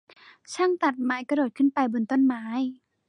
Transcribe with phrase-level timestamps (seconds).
[0.53, 2.43] ช่างตัดไม้กระโดดขึ้นไปบนต้นไม้